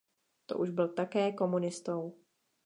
[0.45, 2.17] To už byl také komunistou.